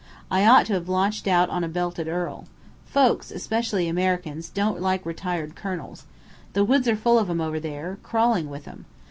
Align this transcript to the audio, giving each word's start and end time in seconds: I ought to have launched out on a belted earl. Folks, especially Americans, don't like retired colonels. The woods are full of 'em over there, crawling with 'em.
I 0.31 0.47
ought 0.47 0.65
to 0.65 0.73
have 0.73 0.89
launched 0.89 1.27
out 1.27 1.51
on 1.51 1.63
a 1.63 1.67
belted 1.67 2.07
earl. 2.07 2.45
Folks, 2.87 3.29
especially 3.29 3.87
Americans, 3.87 4.49
don't 4.49 4.81
like 4.81 5.05
retired 5.05 5.55
colonels. 5.55 6.05
The 6.53 6.65
woods 6.65 6.87
are 6.87 6.95
full 6.95 7.19
of 7.19 7.29
'em 7.29 7.39
over 7.39 7.59
there, 7.59 7.99
crawling 8.01 8.49
with 8.49 8.67
'em. 8.67 8.85